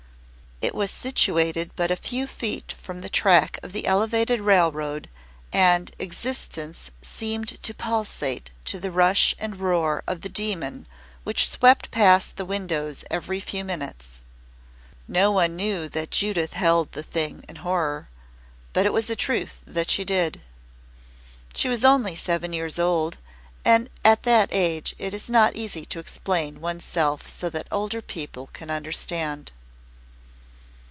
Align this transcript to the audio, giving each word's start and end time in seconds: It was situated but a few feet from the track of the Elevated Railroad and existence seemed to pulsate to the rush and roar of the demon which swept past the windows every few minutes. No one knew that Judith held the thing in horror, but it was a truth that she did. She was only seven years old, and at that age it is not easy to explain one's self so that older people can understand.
It 0.63 0.75
was 0.75 0.91
situated 0.91 1.71
but 1.75 1.89
a 1.89 1.95
few 1.95 2.27
feet 2.27 2.73
from 2.79 3.01
the 3.01 3.09
track 3.09 3.57
of 3.63 3.71
the 3.73 3.87
Elevated 3.87 4.41
Railroad 4.41 5.09
and 5.51 5.89
existence 5.97 6.91
seemed 7.01 7.63
to 7.63 7.73
pulsate 7.73 8.51
to 8.65 8.79
the 8.79 8.91
rush 8.91 9.33
and 9.39 9.59
roar 9.59 10.03
of 10.05 10.21
the 10.21 10.29
demon 10.29 10.85
which 11.23 11.49
swept 11.49 11.89
past 11.89 12.35
the 12.35 12.45
windows 12.45 13.03
every 13.09 13.39
few 13.39 13.63
minutes. 13.63 14.21
No 15.07 15.31
one 15.31 15.55
knew 15.55 15.89
that 15.89 16.11
Judith 16.11 16.53
held 16.53 16.91
the 16.91 17.01
thing 17.01 17.43
in 17.49 17.55
horror, 17.55 18.07
but 18.71 18.85
it 18.85 18.93
was 18.93 19.09
a 19.09 19.15
truth 19.15 19.61
that 19.65 19.89
she 19.89 20.03
did. 20.05 20.41
She 21.55 21.69
was 21.69 21.83
only 21.83 22.15
seven 22.15 22.53
years 22.53 22.77
old, 22.77 23.17
and 23.65 23.89
at 24.05 24.21
that 24.23 24.49
age 24.51 24.93
it 24.99 25.15
is 25.15 25.27
not 25.27 25.55
easy 25.55 25.85
to 25.87 25.97
explain 25.97 26.61
one's 26.61 26.85
self 26.85 27.27
so 27.27 27.49
that 27.49 27.67
older 27.71 28.03
people 28.03 28.51
can 28.53 28.69
understand. 28.69 29.51